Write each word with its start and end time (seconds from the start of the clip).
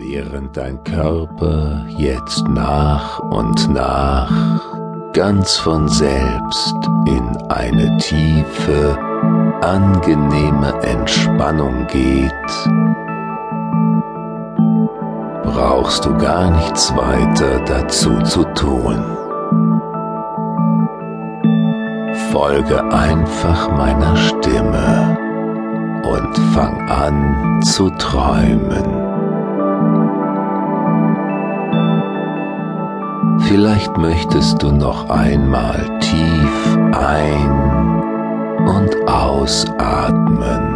Während 0.00 0.56
dein 0.56 0.84
Körper 0.84 1.84
jetzt 1.88 2.46
nach 2.46 3.18
und 3.18 3.68
nach 3.68 4.30
ganz 5.12 5.56
von 5.56 5.88
selbst 5.88 6.76
in 7.08 7.36
eine 7.48 7.96
tiefe, 7.96 8.96
angenehme 9.60 10.72
Entspannung 10.84 11.84
geht, 11.88 12.30
brauchst 15.42 16.04
du 16.04 16.16
gar 16.16 16.52
nichts 16.52 16.94
weiter 16.94 17.58
dazu 17.66 18.22
zu 18.22 18.44
tun. 18.54 19.02
Folge 22.30 22.84
einfach 22.92 23.68
meiner 23.72 24.16
Stimme 24.16 25.18
und 26.04 26.38
fang 26.54 26.88
an 26.88 27.60
zu 27.64 27.90
träumen. 27.90 28.97
Vielleicht 33.46 33.96
möchtest 33.96 34.62
du 34.62 34.70
noch 34.72 35.08
einmal 35.08 35.98
tief 36.00 36.78
ein- 36.92 37.68
und 38.66 39.08
ausatmen. 39.08 40.74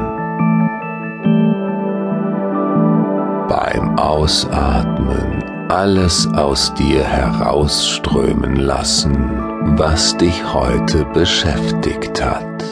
Beim 3.48 3.98
Ausatmen 3.98 5.42
alles 5.68 6.28
aus 6.34 6.72
dir 6.74 7.02
herausströmen 7.02 8.56
lassen, 8.56 9.14
was 9.78 10.16
dich 10.16 10.52
heute 10.52 11.04
beschäftigt 11.06 12.22
hat. 12.22 12.62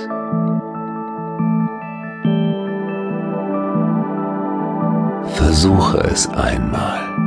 Versuche 5.34 5.98
es 6.10 6.28
einmal. 6.28 7.19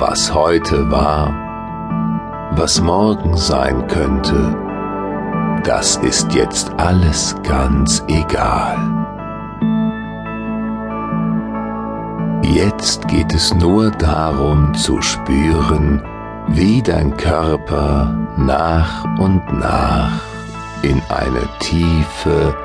Was 0.00 0.32
heute 0.32 0.90
war, 0.90 1.30
was 2.52 2.80
morgen 2.80 3.36
sein 3.36 3.86
könnte, 3.86 4.56
das 5.62 5.96
ist 5.96 6.32
jetzt 6.32 6.72
alles 6.78 7.36
ganz 7.42 8.02
egal. 8.08 8.78
Jetzt 12.42 13.08
geht 13.08 13.34
es 13.34 13.54
nur 13.54 13.90
darum 13.90 14.72
zu 14.72 15.02
spüren, 15.02 16.02
wie 16.48 16.80
dein 16.80 17.14
Körper 17.18 18.14
nach 18.38 19.04
und 19.18 19.42
nach 19.52 20.18
in 20.80 21.02
eine 21.10 21.46
tiefe, 21.58 22.56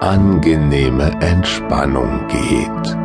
angenehme 0.00 1.10
Entspannung 1.20 2.28
geht. 2.28 2.96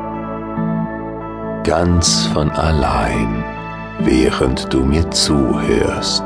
Ganz 1.64 2.28
von 2.28 2.52
allein 2.52 3.44
während 4.06 4.74
du 4.74 4.84
mir 4.84 5.10
zuhörst. 5.12 6.24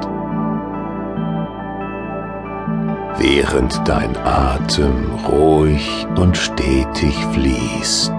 Während 3.17 3.87
dein 3.87 4.15
Atem 4.17 5.15
ruhig 5.27 6.05
und 6.15 6.37
stetig 6.37 7.15
fließt. 7.33 8.13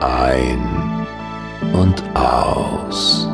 Ein 0.00 1.06
und 1.72 2.02
aus. 2.14 3.28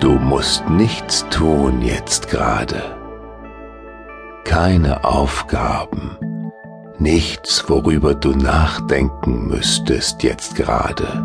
Du 0.00 0.12
musst 0.12 0.68
nichts 0.68 1.26
tun 1.30 1.80
jetzt 1.82 2.28
gerade. 2.28 2.82
Keine 4.44 5.04
Aufgaben 5.04 6.18
nichts, 7.00 7.64
worüber 7.68 8.14
du 8.14 8.30
nachdenken 8.30 9.48
müsstest 9.48 10.22
jetzt 10.22 10.56
gerade. 10.56 11.24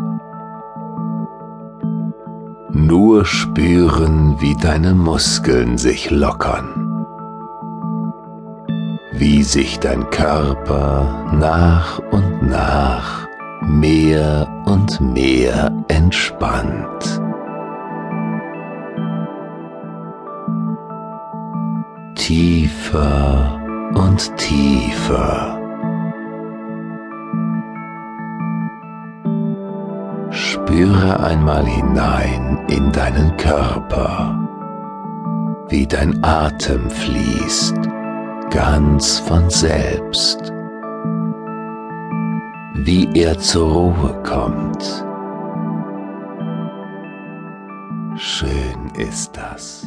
Nur 2.70 3.24
spüren, 3.24 4.36
wie 4.40 4.56
deine 4.56 4.94
Muskeln 4.94 5.78
sich 5.78 6.10
lockern, 6.10 7.06
wie 9.12 9.42
sich 9.42 9.78
dein 9.78 10.08
Körper 10.10 11.32
nach 11.32 11.98
und 12.10 12.42
nach 12.42 13.28
mehr 13.62 14.48
und 14.64 15.00
mehr 15.00 15.70
entspannt. 15.88 17.20
Tiefer 22.14 23.60
und 23.94 24.36
tiefer. 24.36 25.61
Spüre 30.72 31.20
einmal 31.20 31.66
hinein 31.66 32.64
in 32.70 32.90
deinen 32.92 33.36
Körper, 33.36 34.40
wie 35.68 35.86
dein 35.86 36.24
Atem 36.24 36.88
fließt, 36.88 37.76
ganz 38.48 39.18
von 39.18 39.50
selbst, 39.50 40.50
wie 42.86 43.06
er 43.12 43.38
zur 43.38 43.70
Ruhe 43.70 44.22
kommt. 44.22 45.04
Schön 48.16 48.90
ist 48.96 49.36
das. 49.36 49.86